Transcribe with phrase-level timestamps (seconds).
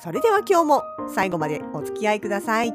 [0.00, 0.82] それでは今日も
[1.14, 2.74] 最後までお付き合いください。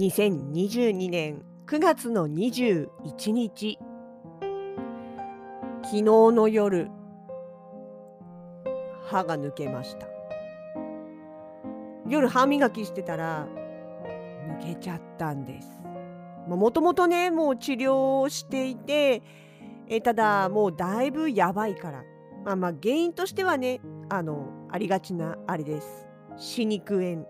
[0.00, 3.78] 2022年9月の21日
[5.82, 6.90] 昨日の夜
[9.04, 10.08] 歯が抜けました
[12.08, 13.46] 夜歯磨きしてたら
[14.58, 15.68] 抜けちゃったんです。
[16.48, 19.22] もともとねもう治療をしていて
[19.88, 22.04] えただもうだいぶやばいから。
[22.44, 26.06] まあまあ原因としてはねあのありがちなあれです。
[26.36, 27.26] 歯肉炎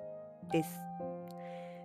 [0.52, 0.70] です。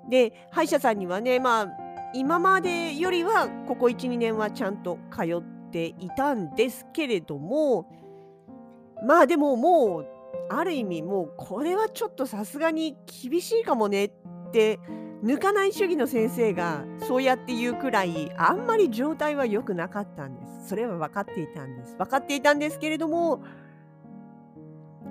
[0.09, 1.67] で歯医者さんにはねまあ
[2.13, 7.87] 今までよりはここ12年はちゃんと通っていたんですけれども
[9.05, 10.07] まあでももう
[10.49, 14.11] ある意味もうこれはちょっとさすがに厳しいかもねっ
[14.51, 14.79] て
[15.25, 20.69] 抜かない主義の先生がそうやって言うくらいあんまり状態は良くなかったんです。
[20.69, 21.95] それは分かっていたんです。
[21.97, 23.43] 分かっていたんですけれども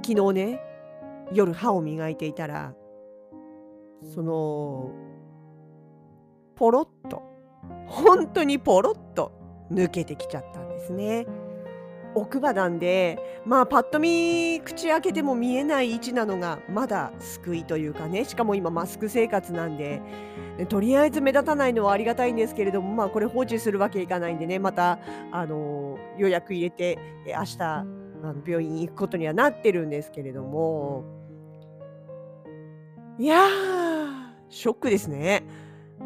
[0.06, 0.60] 昨日ね
[1.32, 2.74] 夜歯を磨いていたら
[4.14, 4.92] その
[6.54, 7.22] ポロッと
[7.86, 9.32] 本当にポロッと
[9.72, 11.26] 抜けてきちゃったんですね。
[12.14, 18.24] 奥歯なんでまあパッと見口開けても見えない位置なのがまだ救いというかね。
[18.24, 20.00] しかも今マスク生活なんで。
[20.68, 24.58] とりあえず目立たないのはありがたいんですけれどもまあこれ放置するわけいかないんでね。
[24.58, 25.00] また
[25.32, 27.84] あの予約入れて明日あ
[28.22, 31.05] の病院に行くことにはなってるんですけれども。
[33.18, 33.48] いやー
[34.48, 35.44] ショックですね。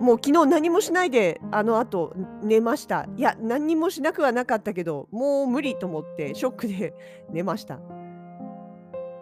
[0.01, 3.07] もう昨日何もしないであの後寝ました。
[3.17, 6.95] いや、何もしなくはなかったけど、もう無理と思ってショックで
[7.31, 7.81] 寝ました。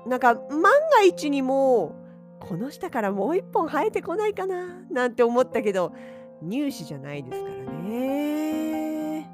[0.06, 1.92] なんか万が一にも
[2.40, 5.92] この下からもう一本生えてこないかななんて思ったけど
[6.48, 9.30] 乳歯じゃないですからね。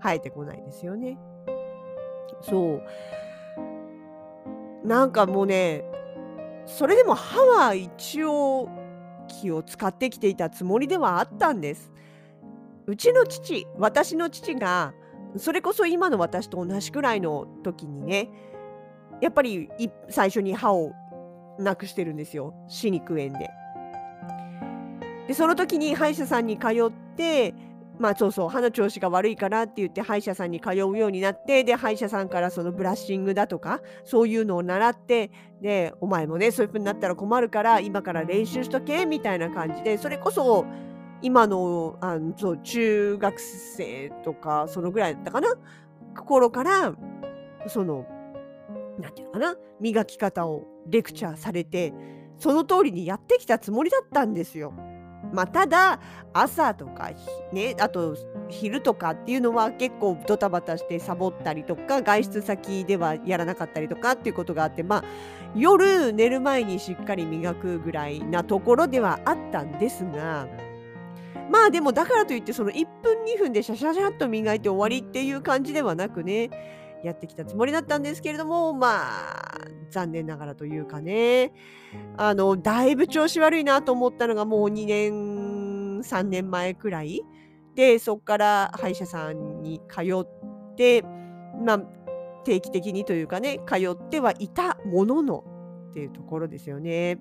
[0.00, 1.18] 生えてこないですよね。
[2.42, 2.82] そう。
[4.86, 5.84] なんかもうね、
[6.66, 8.68] それでも歯は一応
[9.28, 11.92] 気を使ってきていたつもりではあったんです。
[12.86, 14.94] うちの父、私の父が、
[15.36, 18.30] それこそ今の私と同じくらいの時にね、
[19.20, 19.68] やっぱり
[20.08, 20.92] 最初に歯を
[21.58, 22.54] なくしてるんですよ。
[22.68, 23.50] 歯肉炎で。
[25.28, 27.54] で、その時に歯医者さんに通って、
[27.98, 40.64] まあそうそう歯の調子が悪いからって言って歯医者さんに通うようになってで歯医者さんからそのブラッシングだとかそういうのを習ってでお前もねそういう風になったら困るから今から練習しとけみたいな感じでそれこそ
[41.22, 45.48] 今のあのそう中学生とかそのぐらいだったかな？
[46.14, 46.94] 頃から
[47.66, 48.06] その
[49.00, 49.56] 何て言うのかな？
[49.80, 51.92] 磨き方をレクチャーされて
[52.36, 54.72] その通りにやってきたつもりだったんですよ。
[55.32, 56.00] まあ、ただ
[56.32, 57.10] 朝とか
[57.52, 58.16] ねあと
[58.48, 65.04] 昼とかっていうのは結構ドタバタしてサボったりとか外出先ではやらなかったりとかっていうことがあってまあ
[65.54, 70.46] 夜寝る前にしっかり磨くぐらいなところではあったんですが
[71.50, 76.50] まあでもだからといってその1分2分でシャシャシャっと磨いて終わりっていう感じではなくね
[77.04, 79.58] やってきたつもりだったんですけれどもまあ
[79.90, 81.52] 残念ながらというかね
[82.16, 87.22] あのだいぶ調子悪いなと思ったのがもう2年3年前くらい
[87.74, 91.02] でそこから歯医者さんに通って
[91.64, 91.78] まあ
[92.44, 95.44] 定期的にというかね通ってはいたものの
[95.90, 97.18] っていうところですよね。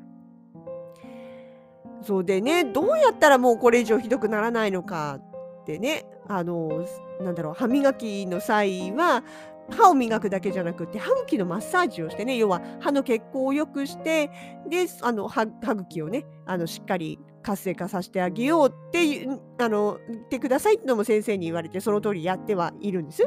[2.04, 5.20] そうでねどうやったらもうこれ以上ひどくならないのか
[5.62, 6.86] ってねあの
[7.22, 9.24] なんだろう歯磨きの際は
[9.70, 14.30] 歯を磨くだけじゃなくて歯茎のマッサージをしてね要は歯の血行を良くして
[14.70, 23.24] であの歯茎をねあのしっかり活性化させてあげようってうあの言ってくださいってのも先生に言われてその通りやってはいるんです。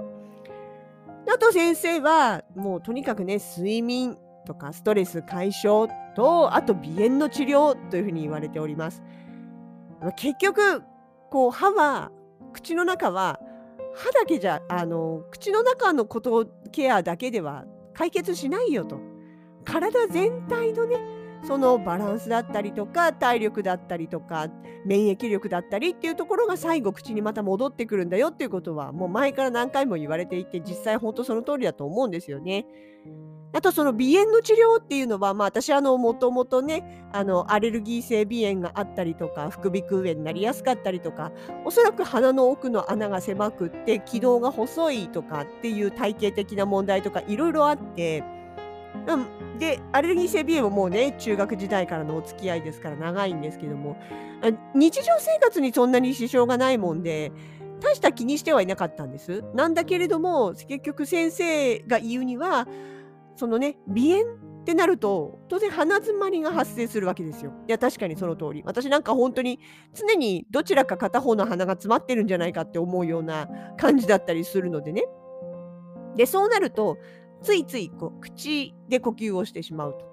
[1.32, 4.16] あと先生はもうとにかくね睡眠
[4.46, 9.02] とかストレス解消とあと鼻炎の治療というふうに言われております。
[10.16, 10.82] 結局
[11.31, 12.10] こう歯は
[12.52, 13.38] 口の中は
[13.94, 17.64] 歯だけじゃあの口の中のことケアだけでは
[17.94, 19.00] 解決しないよと
[19.64, 20.96] 体全体のね
[21.46, 24.48] そのバランスだったりとか体力だったりとか
[24.84, 32.66] 免疫力だったりっていうところが最後口にまた戻ってくるんだよっていうことはもう前から何回も言われていて実際本当その通りだと思うんですよね。
[33.52, 41.32] あとその鼻炎の治療っていうのは、まあ、私あのもともとねあのアレルギー性鼻炎があったりとか副鼻腔炎になりやすかったりとか
[41.64, 48.23] おそらく鼻の奥の穴が狭くって気道が細いとかっていう体系的な問題とかいろいろあって、
[49.08, 53.97] うん、でアレルギー性鼻炎ももうね中学時代からのお付き合いですから長いんですけども
[54.75, 57.32] 日常生活にそんなに支障がないもんで
[57.81, 59.43] 大した気にしてはいなかったんです。
[59.55, 62.69] なんだけれども結局先生が言うには
[63.37, 67.53] そのね、鼻炎ってなると、当然鼻づまりが発生するわけですよ。
[67.67, 68.62] いや、確かにその通り。
[68.65, 69.59] 私なんか本当に
[69.94, 73.49] 常にどちらか片方の鼻が詰まってるんじゃないかって思うような
[73.79, 75.05] 感じだったりするのでね。
[76.17, 76.99] で、そうなると、
[77.43, 80.10] ついついこう口で呼吸をしてしまうと。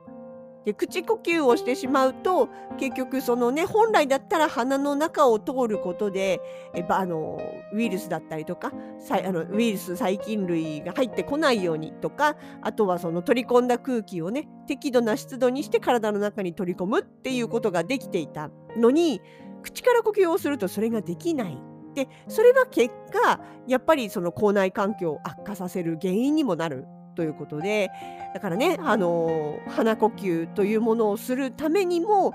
[0.68, 6.42] で口呼吸をしてしまうと結局そのね本来だったら鼻の中を通ることで
[6.74, 7.40] えあの
[7.72, 8.74] ウイルスだったりとか
[9.10, 19.22] あのウイルス細菌類が入ってこないようにとかあとはその取り込んだ空気をね適度な湿度にして体の中に取り込むっていうことができていたのに
[19.64, 21.58] 口から呼吸をするとそれができない。
[21.96, 26.86] でそれは結果やっぱりその口内環境を悪化させる原因にもなる
[27.18, 27.90] ということで
[28.36, 32.32] だからねあの鼻呼吸というものをするためにも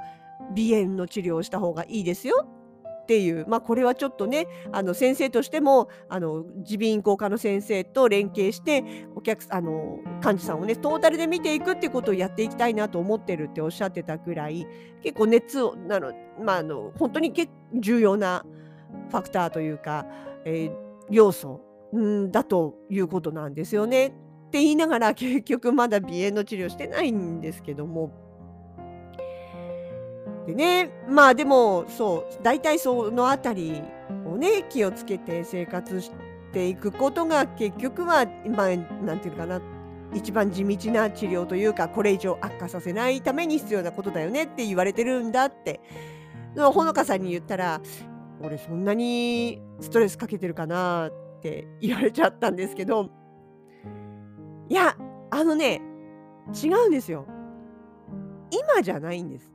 [0.56, 2.48] 鼻炎の治療をした方がいいですよ
[3.02, 14.66] っていう、まあ、これはちょっとねあの先生としても耳鼻咽喉科の先生と連携してお客あの患者さんをねトータルで見ていくっていうことをやっていきたいなと思ってるっておっしゃってたぐらい
[15.00, 16.12] 結構熱をなの、
[16.42, 17.32] まあ、あの本当に
[17.74, 18.44] 重要な
[19.10, 20.06] ファクターというか、
[20.44, 20.72] えー、
[21.08, 21.60] 要素
[21.96, 24.14] んだということなんですよね。
[24.52, 28.12] って言いながら 結局まだ鼻炎の治療してないんですけども。
[30.46, 33.82] でねまあでもそう大体その辺り
[34.26, 36.10] をね気をつけて生活し
[36.52, 39.62] ていくことが結局はまあなんていうかな
[40.12, 45.80] 一番地道な治療というかこれ以上悪化させないために必要なことだよねって言われてるんだって
[46.56, 47.80] ほのかさんに言ったら
[48.40, 53.21] 俺そんなにストレスかけてるかなって言われちゃったんですけど
[54.72, 54.96] いや、
[55.30, 55.82] あのね、
[56.64, 57.26] 違うんですよ。
[58.50, 59.52] 今じゃないんです。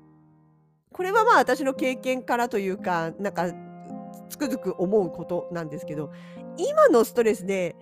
[0.93, 3.51] これはまあ私の経験からというか、なんか
[4.29, 6.11] つくづく思うことなんですけど、
[6.57, 7.75] 今のストレスで、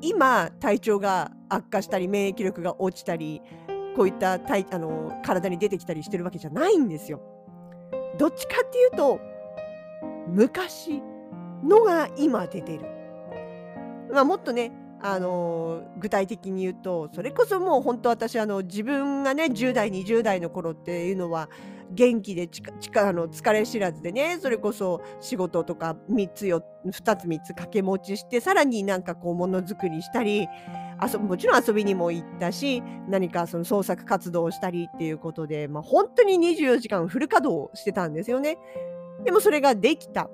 [0.00, 3.42] 今体調が悪化したり、免疫力が落ちたり、
[3.94, 7.20] こういった体あの体に出てきたりしてるわけじゃないんですよ。
[8.18, 9.20] どっちかっていうと、
[10.26, 11.00] 昔
[11.62, 12.84] のが今出てる。
[14.12, 14.72] まあ、もっとね、
[15.04, 21.48] あの具体的に言うとそれこそもう本当私あの自分がね10代20代の頃っていうのは
[21.90, 30.48] 元気でちかちかあの疲れ知らずでねそれこそ仕事とか3つよ2つ3つ掛け持ちしてさらになんかこうものづくりしたり
[31.02, 38.56] 遊もちろん遊びにも行ったし何かその創作活動をしたりっていうことで、まあ、本当に24時間フル稼働してたんですよね。
[39.24, 40.30] でもそれができた。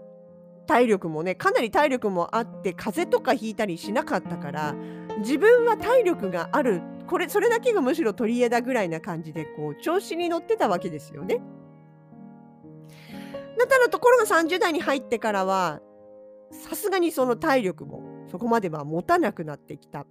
[0.69, 4.77] 体力もねかなり体力もあって風邪とかひいたりしなかったから
[5.21, 11.41] 自分は体力があるこれそれだけがむしろ取り柄だぐらいな感じでこう調子に乗ってたわけですよね。
[13.59, 15.81] だったらところが30代に入ってからは
[16.53, 20.07] さすがにその体力もそこまでは持たなくなってきた。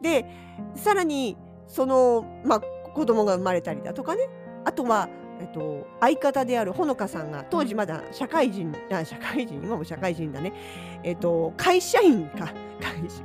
[0.00, 0.26] で
[0.74, 1.36] さらに
[1.68, 4.28] そのまあ子供が生まれたりだとかね
[4.64, 5.10] あとは
[5.42, 10.52] えっと、相方であるほのかさんが当時まだ社会人あ社会人今も社会人だね、
[11.02, 12.52] えっと、会社員か。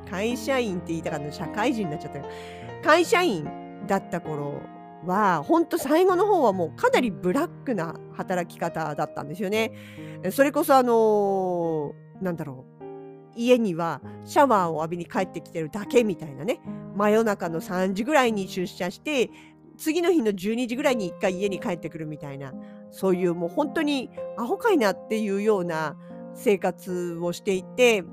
[0.09, 1.31] 会社員って言いたかった。
[1.31, 2.21] 社会人になっちゃった
[2.83, 3.47] 会社員
[3.86, 4.59] だった頃
[5.05, 9.71] は本当最後の方はもうかなりブラックな働き方だったんですよね。
[10.31, 12.88] それこそあのー、なんだろう。
[13.36, 16.59] 家にはシャワーを浴びに帰ってきてるだけみたいなね。
[16.95, 19.29] 真夜中の3時ぐらいに出社して
[19.77, 22.53] 次の日の12時ぐらいに1回家に帰ってくるみたいな
[22.91, 25.96] そういうもう本当にアホかいなっていうような
[26.34, 28.03] 生活をしていて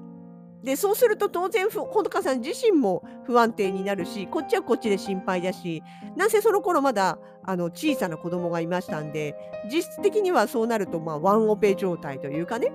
[0.62, 5.82] でそうすると当然ほのかさん自身も不安定になるしこっちはこっちで心配だし
[6.16, 9.34] なんせその頃まだあの小さな子供がいましたんで
[9.70, 12.72] 実質的にはそうなるとまあワンオペ状態というかね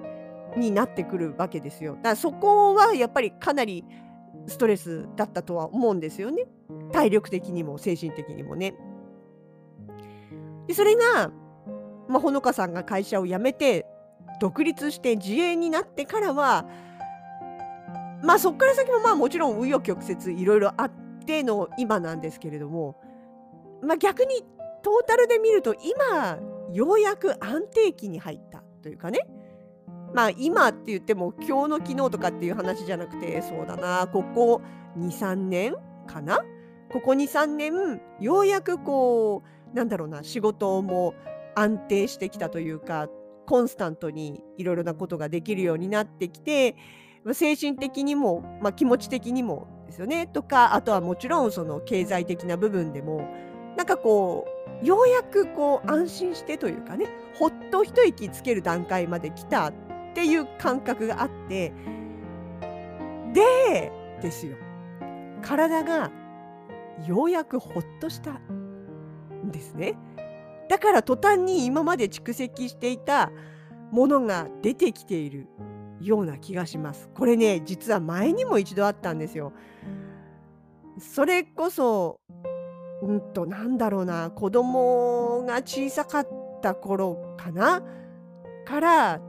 [0.55, 1.96] になってくるわけですよ。
[1.96, 3.86] だからそこはやっぱりかなり
[4.48, 6.46] ストレスだったとは思うんですよね。
[6.91, 8.75] 体力的にも精神的にもね。
[10.67, 11.31] でそれが、
[12.08, 13.86] まあ、ほのかさんが会社を辞めて
[14.39, 16.65] 独立して自営になってからは
[18.24, 20.91] まあそこから先もまあもちろん紆余曲折いろいろあっ
[21.25, 23.01] ての今なんですけれども、
[23.81, 24.43] まあ、逆に
[24.84, 26.38] トータルで見ると今
[26.72, 29.27] ようやく安定期に入ったというかね
[30.13, 34.08] まあ今って言っても今日の昨日とかっていう話じゃなくてそうだな。
[34.12, 34.62] ここ
[34.98, 35.75] 23年
[36.08, 36.39] かな？
[36.92, 40.24] ここ23年ようやくこうなんだろうな。
[40.24, 41.13] 仕事も
[41.56, 43.08] 安定してきたというか
[43.46, 46.75] コンスタントにいろいろなことができるようになってきて
[47.34, 50.28] 精神的にも、まあ、気持ち的にもですよね。
[50.28, 53.28] とかあとはもちろんその経済的な部分でも
[53.75, 54.46] なんかこ
[54.82, 59.74] うようやくこう安心してというかねほっと一息つける段階まで来た
[60.10, 61.74] っていう感覚があって
[63.34, 64.58] でですよ。
[65.42, 66.12] 体が
[67.08, 69.96] ようやくほっとしたんですね。
[70.68, 73.32] だから途端に今まで蓄積していた
[73.92, 75.48] ものが出てきている
[76.01, 77.10] ような気がします。
[77.16, 79.54] これね実は前にも一度あったんですよ。
[81.00, 82.20] それこそ
[83.01, 86.28] うんとなんだろうな子供が小さかっ
[86.62, 87.82] た頃かな？
[88.66, 89.22] から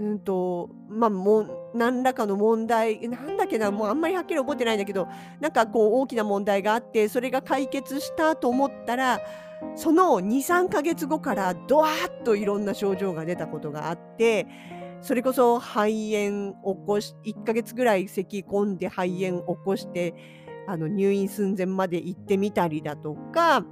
[0.00, 5.08] うんとまあもう何らかの問題なんだっけなもうあんまりはっきり覚えてないんだけど
[5.40, 9.20] なんかこう大きな問題があってそれが解決したと思ったら
[9.76, 14.46] その23ヶ月後からドワーッといろんな症状が出たことがあって
[15.00, 15.80] それこそ肺
[16.12, 20.14] 炎起こし1ヶ月ぐらい咳き込んで肺炎起こして
[20.66, 23.64] あの入院寸前まで行ってみたりだとか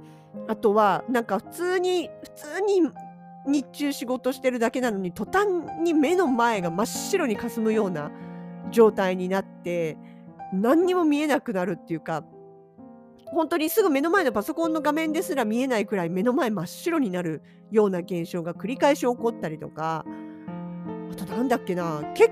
[0.47, 2.81] あとはなんか普通に普通に
[3.45, 5.47] 日中仕事してるだけなのに途端
[5.81, 8.11] に目の前が真っ白にかすむような
[8.71, 9.97] 状態になって
[10.53, 12.23] 何にも見えなくなるっていうか
[13.25, 20.05] 本当にすぐ目の前のパソコンの画面ですら見えないくらい目の前真っ白になるような現象が繰り返し起こったりとか
[21.11, 22.31] あとなんだっけな結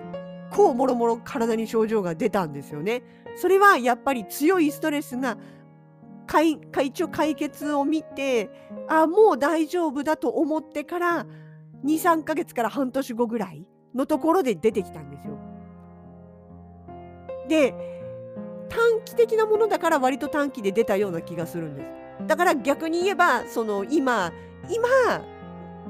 [0.51, 3.03] 構もろもろ体に症状が出たんですよね。
[3.35, 5.37] それはやっぱり強いストレスが
[6.39, 8.49] 一応解決を見て
[8.87, 11.25] あもう大丈夫だと思ってから
[11.85, 15.37] 23ヶ月から半年後ぐらいのところで出てきたんですよ。
[17.49, 17.73] で
[18.69, 22.27] 短期的なものだから割と短期で出たような気がするんです。
[22.27, 24.31] だから逆に言えばその今
[24.69, 24.87] 今、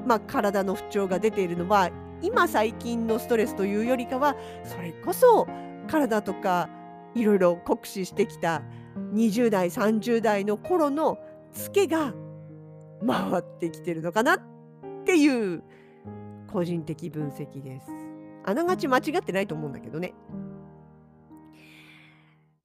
[0.06, 1.90] まあ、体の不調が出ているのは
[2.22, 4.34] 今最近のストレスというよりかは
[4.64, 5.46] それこそ
[5.88, 6.68] 体とか
[7.14, 8.62] いろいろ酷使してきた
[9.14, 11.18] 20代30代の頃の
[11.52, 12.14] ツケが
[13.06, 14.40] 回ってきてるのかなっ
[15.04, 15.62] ていう
[16.52, 17.86] 個人的分析です。
[18.44, 20.14] あながち間違ってないと思うんだけどね。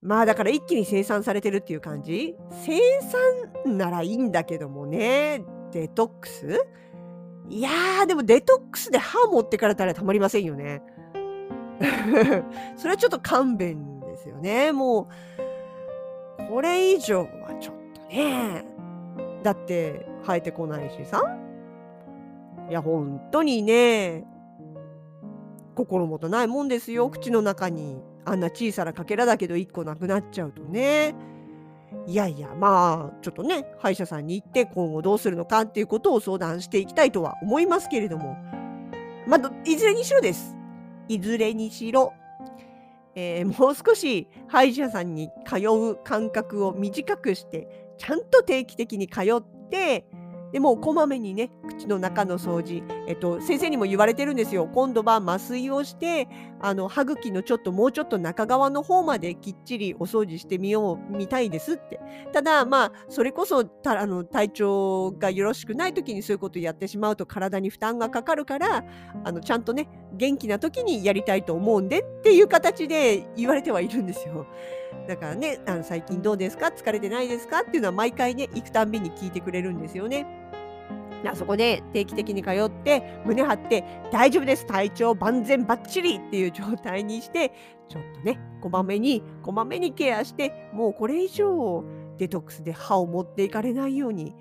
[0.02, 2.80] まあだから一気に生産されてるっていう感じ生
[3.66, 6.66] 産ならいいんだけどもねデトックス？
[7.50, 10.82] いやーでもデトックスで歯持ってかれたらたまりませんよね。
[12.78, 14.72] それはちょっと勘弁ですよね。
[14.72, 15.08] もう
[16.50, 18.66] これ以上はちょっとね。
[19.44, 21.22] だって生えてこないしさ。
[22.70, 24.26] いや本当にね。
[25.76, 27.10] 心もとないもんですよ。
[27.10, 31.16] 口の中にあんな小さなかけらだけど1個なくなっちゃうとね。
[32.06, 38.36] いやいやまあちょっとね歯医者さんに行って今後どうするのかっていうことを相談していきたいとは思いますけれども。
[39.28, 40.56] まあいずれにしろです。
[41.10, 42.14] いずれにしろ、
[43.20, 50.06] えー、もう少し歯医者さんに通う間隔を短くしてちゃんと定期的に通って
[50.54, 56.28] でもこまめにね口の中の掃除、えっと、先生にも言われてるんですよ今度は麻酔をして
[56.62, 62.00] あの歯茎のちょっともうちょっと中側の方まできっちりお掃除してみようみたいですって
[62.32, 68.86] ただまあそれこそたあの体調がよろしくない時にそういうことやってしまうと体に負担がかかるから
[69.24, 74.48] あのちゃんとね元気な時にやりたいと思うんでっていう形で言われてはいるんですよ。
[75.08, 76.68] だからね、あの最近どうですか？
[76.68, 77.62] 疲れてないですか？
[77.62, 80.26] っていうのは毎回ね、行くたんびに聞いてくれるんですよね。
[81.26, 87.52] あそこで定期的に通って胸張って大丈夫です体調万全バッチリっていう状態にして
[87.90, 91.84] ちょっとねこまめにこまめにケアしてもうこれ以上
[92.18, 94.36] デトックスで歯を持っていかれないように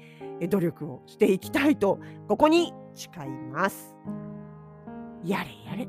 [0.49, 3.97] 努力をしていきたいとここに誓います。
[5.25, 5.89] やれやれ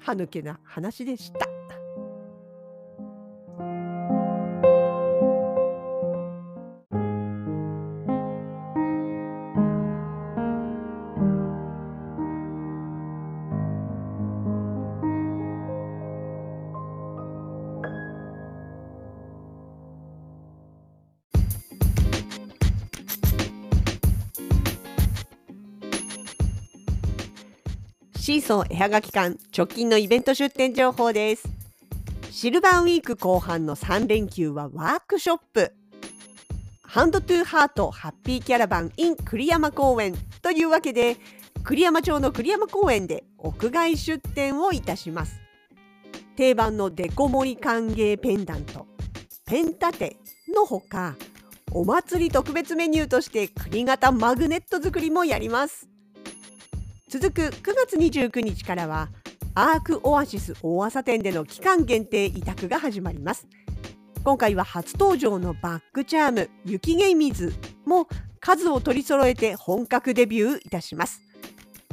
[0.00, 1.51] 歯抜けな話でした。
[28.22, 31.42] シーソー絵はがき館直近のイベント出店情報です。
[32.30, 35.72] シルバーウィーク後半の3連休はワークショップ。
[36.84, 41.16] ハンドトゥーハートハッピーキャラバン in 栗山公園というわけで
[41.64, 45.40] 栗山町の栗山公園で屋外出店をいたします
[46.36, 48.86] 定番のデコ盛り歓迎ペンダント
[49.46, 50.16] ペンタテ
[50.54, 51.16] のほか
[51.72, 55.91] お祭り特別メニューとして栗型マグネット作りもやります
[57.12, 59.10] 続く9月29日からは
[59.54, 63.46] アークオアシス大朝店での期間限定委託が始まります。
[64.24, 67.52] 今回は初登場のバックチャーム雪芸水
[67.84, 68.08] も
[68.40, 71.20] 数を取り揃えて本格デビューいたします。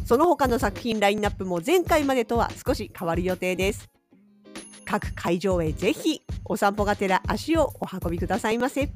[0.06, 3.90] その他の作品ラインナップも前回までとは少し変わる予定です。
[4.86, 8.90] 各会場へぜひお散歩がてら足をお運びくださいませ。